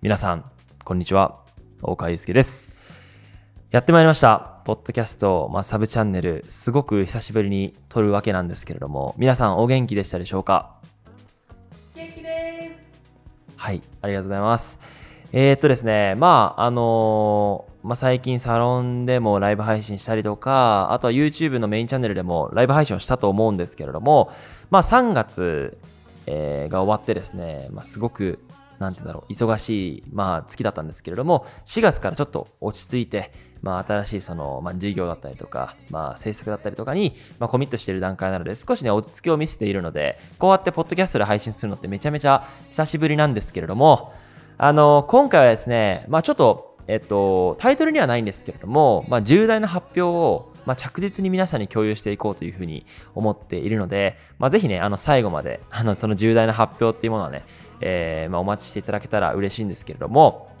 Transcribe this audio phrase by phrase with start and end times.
[0.00, 0.44] 皆さん、
[0.84, 1.40] こんにちは。
[1.82, 2.72] 大川祐介です。
[3.72, 4.60] やってまいりました。
[4.64, 10.76] ポッドキャスト、まあ、サブチャンネル、すごく久しぶりに撮るわけなんですけれども、皆さんお元気でしたでしょうか？
[11.96, 13.56] 元気です。
[13.56, 14.78] はい、ありがとうございます。
[15.32, 24.30] えー、っとですね、まあ、あのーまあ、最近サロンでもライブ配信したりとか、あとは YouTube のメインチャンネルでもライブ配信をしたと思うんですけれども、
[24.70, 25.76] まあ、3月、
[26.26, 28.38] えーが終わってですね、まあ、すごく、
[28.78, 33.32] なんてうんだろう、忙しい、まあ、月だったんですけれども、4月からちょっと落ち着いて、
[33.62, 44.12] まあ、新しいその、まあ、事業だったりとか、まあ、制作だったりとかに、まあ、コミットしている段階なので、少しね、落ち着きを見せているので、こうやってポッドキャストで配信するのってめちゃめちゃ久しぶりなんですけれども、
[44.58, 57.46] あの、今回はですね、まあ、ちょっと、えっと、タイトルにはないんですけれども、まあ、重大な発表を、まあ、着実に皆さんに共有していこうというふうに思っているので、まあ、ぜひね、あの、最後まで、あの、その重大な発表っていうものはね、
[57.80, 60.54] えーまあ、お待ちしていただけたら嬉しいんですけれども、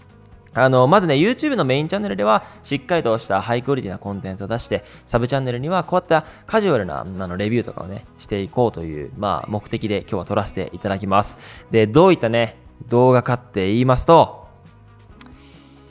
[0.54, 11.38] あの、まずね、YouTube のメインチャンネルでは、しっかりとしたハイクオリティなコンテンツを出して、サブチャンネルには、こういったカジュアルなあのレビューとかをね、していこうという、まあ、目的で今日は撮らせていただきます。
[11.70, 12.56] で、どういったね、
[12.88, 14.48] 動画かって言いますと、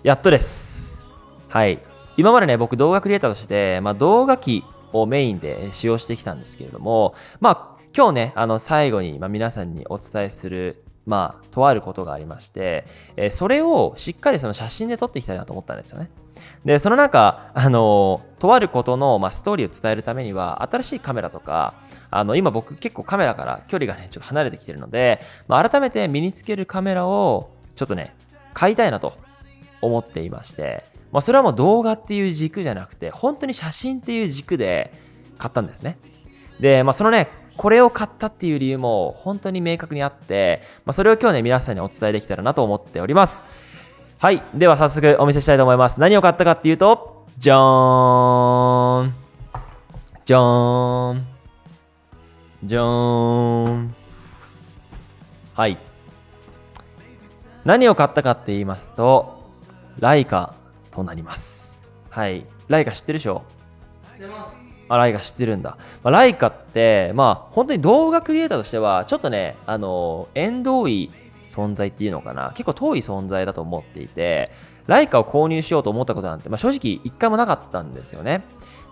[0.02, 1.06] やっとです。
[1.50, 1.97] はい。
[2.18, 16.10] 今までね、僕動画クリエイターとして、まあ、動画機をメインで使用してきたんですけれども、まあ、今日ね、あの、最後に、ま、皆さんにお伝えする、まあ、とあることがありまして、えそれをしっかりその写真で撮っていきたいなと思ったんですよね。
[16.66, 21.76] で、その中、あの、とあることの、ま、ストーリーを伝えるためには、新しいカメラとか、
[22.10, 28.16] あの、今僕結構カメラから距離がね、ちょっと離れてきてるので、まあ、改めて身につけるカメラを、ちょっとね、
[28.56, 29.14] 買いたいなと
[29.82, 34.94] 思っていまして、まあ、それはもう動画っていう軸じゃなくて、本当に写真っていう軸で
[35.38, 35.98] 買ったんですね。
[36.60, 43.46] で、まあ、そのね、これを買ったっていう理由も本当に明確にあって、まあ、それを今日ね、皆さんにお伝えできたらなと思っております。
[44.20, 44.44] はい。
[44.54, 46.00] では早速お見せしたいと思います。
[46.00, 49.14] 何を買ったかっていうと、じゃーん。
[50.26, 51.26] じゃーん。
[52.64, 53.96] じゃーん。
[55.54, 55.78] はい。
[57.64, 59.52] 何を買ったかって言いますと、
[60.00, 60.54] ライカ
[60.98, 61.78] となります。
[62.10, 62.46] はい。
[62.68, 63.44] ライカ知ってるでしょ？
[64.20, 64.52] 出ます。
[64.90, 65.78] あ、ライカ知ってるんだ。
[66.04, 71.12] まあ、ライカって、まあ、本当に動画クリエイターとしては、ちょっとね、あの、縁遠い
[71.50, 72.52] 存在っていうのかな。
[72.56, 74.52] 結構遠い存在だと思っていて、
[74.88, 78.42] ライカを購入しようと思ったことなんて、まあ、正直一回もなかったんですよね。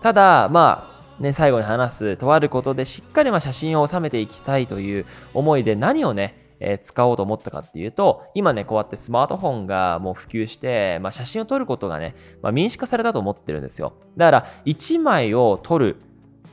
[0.02, 13.94] ただ、まあ、ね、最後に話す、とあることでしっかりま写真を収めていきたいという思いで何をね、え使おうと思ったかっていうと、今ね、こうやってスマートフォンがもう普及して、まあ、写真を撮ることがね、まあ、民主化されたと思ってるんですよ。
[14.16, 15.96] だから、1枚を撮る、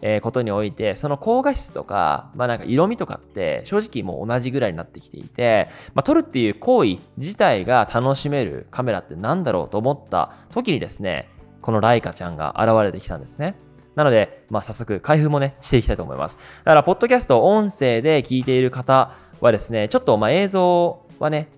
[0.06, 11.30] えことにおいて、その高画質とか、まあなんか色味とかって正直もう同じぐらいになってきていて、まあ撮るっていう行為自体が楽しめるカメラってなんだろうと思った時にですね、
[11.62, 13.56] このライカちゃんが現れてきたんですね。
[13.96, 16.38] なので、まあ早速開封もね、していきたいと思います。
[16.66, 21.50] だから、ポッドキャスト音声で聞いている方はですね、ちょっとまあ映像はね、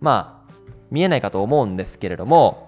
[0.00, 0.52] まあ
[0.90, 2.66] 見えないかと思うんですけれども、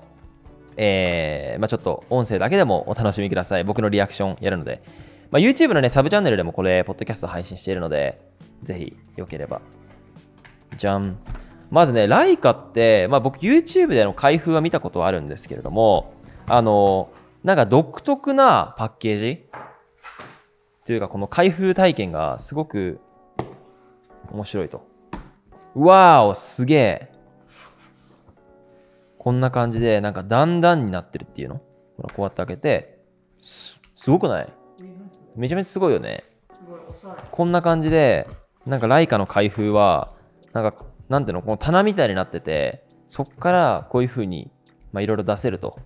[0.77, 3.65] えーまあ、ちょっと音声だけでもお楽しみください。
[3.65, 4.83] 僕のリアクションやるので。
[5.31, 8.21] まあ、YouTube のね、サブチャンネルでもこれ、ポッドキャスト配信しているので、
[8.63, 9.61] ぜひ、よければ。
[10.77, 11.19] じゃん。
[11.71, 16.15] まずね、ライカって、まあ、僕 YouTube での開封は見たことはあるんですけれども、
[16.47, 17.11] あの、
[17.45, 19.45] なんか独特なパッケージ
[20.87, 23.01] というか、この開封体験がすごく
[24.31, 24.87] 面白いと。
[25.75, 27.13] うわーお、すげえ。
[29.19, 31.57] こんな感じで、なんか段々になってるっていうの？
[31.97, 33.01] ほら、こうやって開けて、
[33.41, 34.49] す、すごくない？
[35.37, 36.23] めちゃめちゃすごいよね。
[37.31, 38.27] こんな感じで、
[38.67, 40.15] なんかライカの開封は、
[40.53, 44.51] なんか、なんていうの、この棚みたいになってて、そっからこういう風に、
[44.93, 45.79] まあ、いろいろ出せると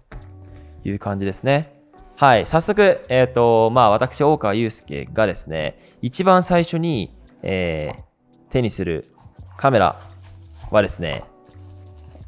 [0.85, 1.83] いう感じですね。
[2.17, 8.12] はい、早速、えっ、と、まあ、私、大川祐介がですね、一番最初に、えー
[8.53, 9.11] 手にする
[9.57, 9.99] カメラ
[10.71, 11.25] はですね、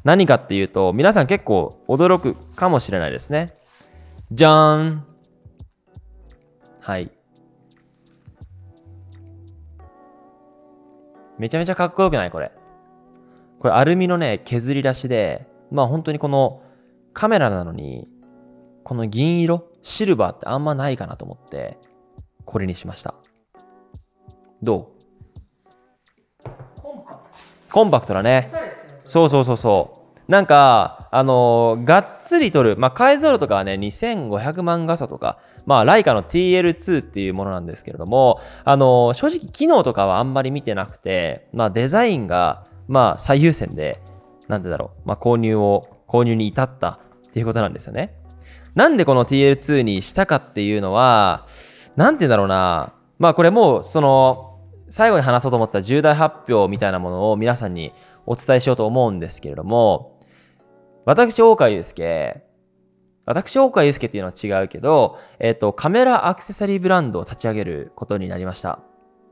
[0.03, 3.53] 何かっていうと、皆さん結構驚くかもしれないですね。
[4.31, 5.05] じゃーん
[6.81, 7.11] はい。
[11.37, 12.31] めちゃめちゃかっこよくない？
[12.31, 12.51] これ。
[13.59, 16.63] これアルミのね、削り出しで、まあ本当にこの
[17.13, 18.07] カメラなのに、
[18.83, 21.77] この銀色、シルバーってあんまないかなと思って、
[22.45, 23.13] これにしました。
[24.63, 24.94] どう？
[27.75, 28.47] コンパクトだね。
[29.03, 30.31] そうそうそうそう。
[30.31, 43.99] なんか、あのーがっつり撮る、まあ、解像度とかはね、2500万画素とか、まあ、ライカの TL2 っていうものなんですけれども、あのー正直機能とかはあんまり見てなくて、まあ、デザインが、まあ、最優先で、
[44.47, 48.15] なんてだろう、まあ、購入を、購入に至ったっていうことなんですよね。
[48.73, 51.45] なんでこの TL2 にしたかっていうのは、
[51.97, 54.54] なんて言うんだろうな、まあこれもう、その、
[54.89, 57.93] 最後に話そうと思った重大発表みたいなものを皆さんに
[58.25, 60.19] お伝えしようと思うんですけれども、
[61.05, 62.43] 私、大川祐介、
[63.25, 68.79] 私、大川祐介っていうのは違うけど、えっ、と、カメラアクセサリーブランドを立ち上げることになりました。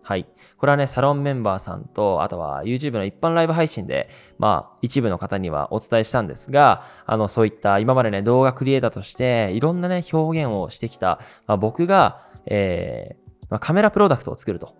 [0.03, 0.27] はい。
[0.57, 14.75] これはね、サロンメンバーさんと、あとは YouTube の一般ライブ配信で、まあ、一部の方にはお伝えしたんですが、あの、そういった今までね、動画クリエイターとして、いろんなね、表現をしてきた、まあ、僕が、えー、まあ、カメラプロダクトを作ると。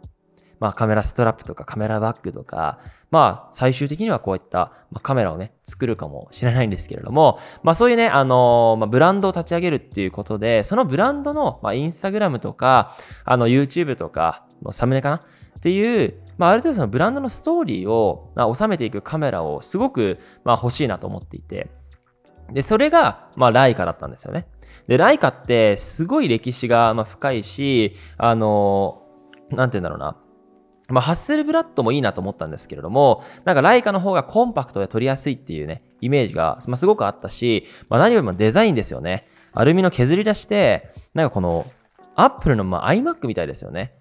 [0.63, 2.80] まあ、カメラストラップとかカメラバッグとか、
[3.12, 12.95] まあ、最終的にはこういった、ま、カメラをね、作るかもしれないんですけれども、まあ、そういうね、あの、ま、ブランドを立ち上げるっていうことで、そのブランドの、まあ、インスタグラムとか、
[13.25, 15.15] あの、YouTube とか、のサムネかな？
[15.18, 15.19] っ
[15.60, 21.71] ていう、まあ、ある程度そのブランドのストーリーを、まあ、収めていくカメラをすごく、まあ、欲しいなと思っていて、
[22.54, 24.48] で、それが、まあ、ライカだったんですよね。
[24.88, 30.15] で、ライカってすごい歴史が、まあ、深いし、あのー、なんて言うんだろうな。
[30.90, 39.28] まあ、ハッセルブラッドもいいなと思ったんですけれども、なんかライカの方がコンパクトで撮りやすいっていうね、イメージが、まあ、すごくあったし、まあ、何よりもデザインですよね。
[39.54, 41.66] アルミの削り出して、なんかこの、
[42.16, 43.94] アップルのまあ iMac みたいですよね。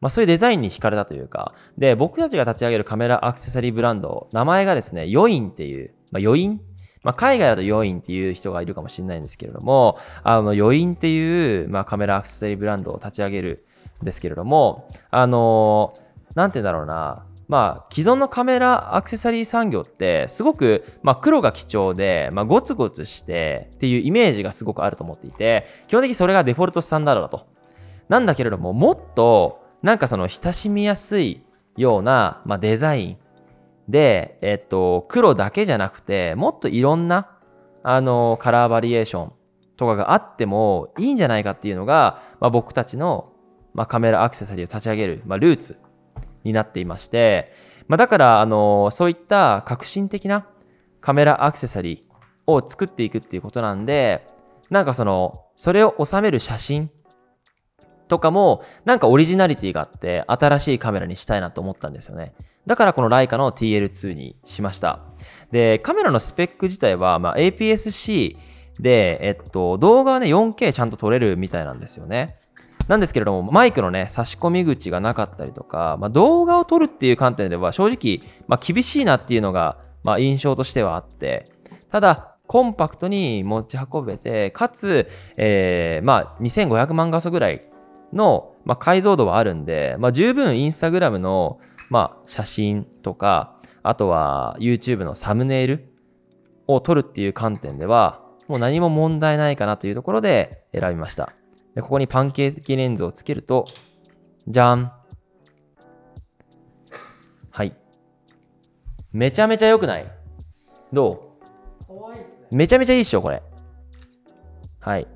[0.00, 6.60] まあそういうデザインに惹かれたというか、で、僕たちが立ち上げるカメラアクセサリーブランド、名前がですね、ヨインっていう、まあ余韻
[7.02, 13.64] まあ、海外だとヨインっていう人がいるかもしれないんですけれども、あの、ヨインっていう、まあ、カメラアクセサリーブランドを立ち上げる
[14.02, 27.48] んですけれども、あのーなんて言うんだろうな、まあ、既存のカメラアクセサリー産業って、すごく、まあ、黒が貴重で、まあ、ゴツゴツしてっていうイメージがすごくあると思っていて、基本的にそれがデフォルトスタンダードだと。
[28.08, 31.44] なんだけれども、もっと、なんかその親しみやすい
[31.76, 33.16] ような、まあ、デザイン
[33.88, 37.30] で、えっと、黒だけじゃなくて、もっといろんな、
[37.82, 39.32] あの、カラーバリエーション
[39.76, 43.32] とかがあってもいいんじゃないかっていうのが、まあ、僕たちの、
[43.74, 45.78] まあ、カメラアクセサリーを立ち上げる、まあ、ルーツ
[46.44, 47.52] になっていまして、
[47.88, 50.46] まあ、だから、あの、そういった革新的な
[51.00, 54.26] カメラアクセサリーを作っていくっていうことなんで、
[54.70, 56.90] なんかその、それを収める写真
[58.08, 62.34] とかも、なんかオリジナリティがあって、新しいカメラにしたいなと思ったんですよね。
[62.66, 65.00] だからこのライカの TL2 にしました。
[65.50, 68.36] で、カメラのスペック自体は、まあ、APS-C
[68.78, 72.39] で、えっと、動画はね、4K ちゃんと撮れるみたいなんですよね。
[72.90, 81.44] なんですけれども、マイクのね、差し込み口がなかったりとか、まあ、動画を撮るっていう観点では正直、まあ、厳しいなっていうのが、まあ、印象としてはあって、
[81.92, 85.06] ただ、コンパクトに持ち運べて、かつ、
[85.36, 87.64] えー、まあ、2500万画素ぐらい
[88.12, 91.60] の、まあ、解像度はあるんで、まあ、十分インスタグラムの、
[91.90, 95.94] まあ、写真とか、あとは YouTube のサムネイル
[96.66, 101.32] を撮るっていう観点では、もう何も問題ないかなというところで選びました。
[101.74, 103.64] で、ここにパンケーキレンズをつけると、
[104.48, 104.92] じゃん。
[107.50, 107.76] はい。
[109.12, 110.06] めちゃめちゃ良くない？
[110.92, 111.36] ど
[111.88, 112.16] う？
[112.16, 112.26] いね。
[112.52, 113.42] めちゃめちゃいいっしょ、これ。
[114.80, 115.06] はい。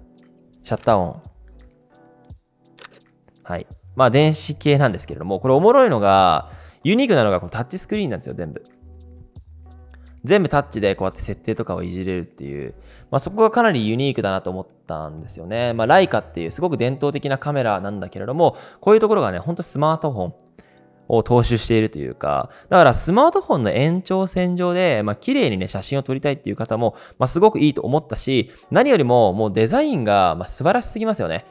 [0.62, 1.22] シャッターオン。
[3.42, 3.66] はい。
[3.96, 6.50] まあ、電子系なんですけれども、これおもろいのが、
[6.82, 8.62] ユニークなのがこのタッチスクリーンなんですよ、全部。
[10.24, 12.74] 全部タッチでこうやって設定とかをいじれるっていう、
[13.10, 15.74] まあ、そこがかなりユニークだなと思ったんですよね。
[15.74, 20.34] まあ、ライカっていうすごく伝統的なカメラなんだけれども、こういうところがね、ほんとスマートフォン
[21.08, 31.44] を踏襲しているというか、だからスマートフォンの延長線上で、まあ、綺麗にね、写真を撮りたいっていう方も、まあ、すごくいいと思ったし、何よりももうデザインが、まあ、素晴らしすぎますよね。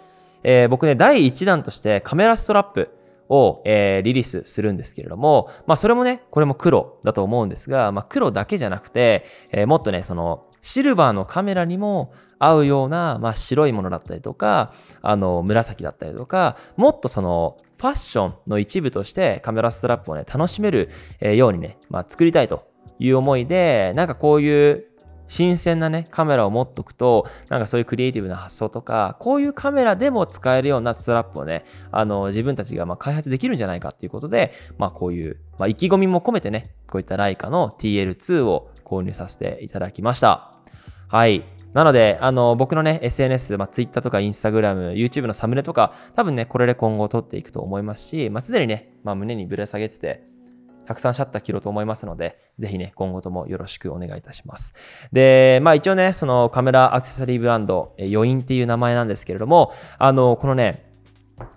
[0.44, 2.92] えー、僕ね、第1弾としてカメラストラップ、
[3.34, 22.66] を、えー、リリースするんですけれども、まあそれもね、これも黒だと思うんですが、まあ黒だけじゃなくて、えー、もっとね、そのシルバーのカメラにも合うような、まあ、白いものだったりとか、あの、紫だったりとか、もっとその、ファッションの一部としてカメラストラップをね、楽しめるようにね、まあ、作りたいと
[22.98, 24.86] いう思いで、なんかこういう
[25.28, 40.52] 新鮮なね、カメラを持っとくと、なんかそういうクリエイティブな発想とか、こういうカメラでも使えるようなストラップをね、あの、自分たちがま開発できるんじゃないかっていうことで、まあこういう、まあ、意気込みも込めてね、こういったライカの TL2 を購入させていただきました。
[41.08, 41.44] はい。
[41.74, 50.24] なので、あの、僕のね、SNS、まあ、Twitter とか Instagram、YouTube のサムネとか、多分ね、これで今後撮っていくと思いますし、まあ、常にね、まあ、胸にぶら下げてて、
[50.86, 54.74] たくさんシャッター切ろうと思いますので、ぜひね、今後ともよろしくお願いいたします。
[55.12, 60.86] で、まあ一応ね、そのカメラアクセサリーブランド、余韻っていう名前なんですけれども、あの、このね、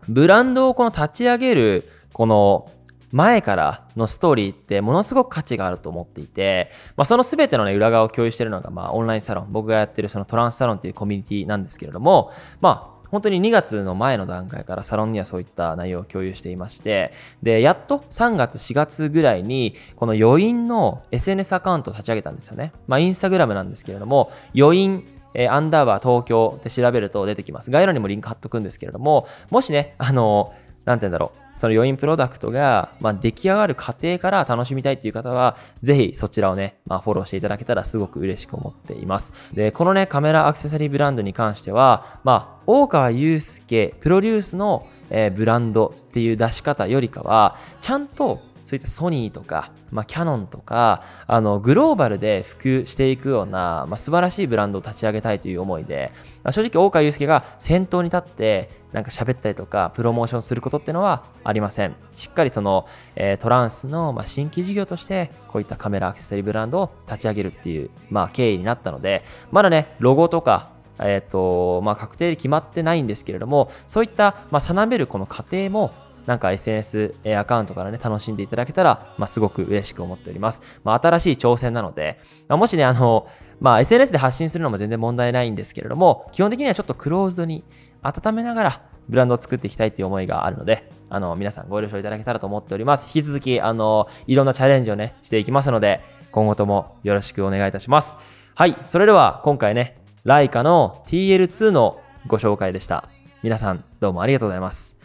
[0.09, 2.71] ブランドをこの立ち上げる、この
[3.12, 25.04] 前からのストーリーってものすごく価値があると思っていて、まあ、その全ての、ね、裏側を共有しているのが、まあ、オンラインサロン僕がやってるそのトランスサロンっていうコミュニティなんですけれども、まあ、本当に2月の前の段階からサロンにはそういった内容を共有していましてでやっと3月4月ぐらいにこの余韻の SNS アカウントを立ち上げたんですよねまあインスタグラムなんですけれども余韻
[25.38, 27.70] えー、アンダーバー東京で調べると出てきます。
[27.70, 30.54] 概要欄にもリンク貼っとくんですけれども、もしね、あの
[30.86, 31.45] なんて言うんだろう。
[31.58, 39.32] その余韻プロダクトが、まあ、出来上がる過程から楽しみたいっていう方は、ぜひそちらをね、まあ、フォローしていただけたらすごく嬉しく思っています。
[39.54, 56.11] で、このね、カメラアクセサリーブランドに関しては、まあ、大川祐介プロデュースの、えー、ブランドっていう出し方よりかは、ちゃんとそういったソニーとか、まあ、キャノンとか、あの、グローバルで普及していくような、まあ、素晴らしいブランドを立ち上げたいという思いで、
[56.42, 61.94] まあ、正直、大川祐介が先頭に立って、なんか喋ったりとか、プロモーションすることっていうのはありません。
[62.16, 75.92] しっかりその、えー、トランスの、まあ、新規事業として、こういったカメラアクセサリーブランドを立ち上げるっていう、まあ、経緯になったので、まだね、ロゴとか、えっ、ー、と、まあ、確定で決まってないんですけれども、そういった、まあ、定めるこの過程も、
[76.26, 80.80] なんか SNS アカウントからね、楽しんでいただけたら、まあ、すごく嬉しく思っております。
[80.85, 82.18] まあ、新しい挑戦なので、
[82.49, 83.28] まあ、もしね、あの、
[83.61, 87.64] まあ、SNS で発信するのも全然問題ないんですけれども、基本的にはちょっとクローズドに
[88.02, 93.06] 温めながら、ブランドを作っていきたいっていう思いがあるので、あの、皆さんご了承いただけたらと思っております。
[93.06, 96.00] 引き続き、あの、いろんなチャレンジをね、していきますので、
[96.33, 98.16] 今後ともよろしくお願いいたします。
[98.54, 103.09] はい、それでは今回ね、ライカの TL2 のご紹介でした。
[103.42, 104.97] 皆さんどうもありがとうございます。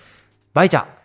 [0.53, 1.00] バイチャ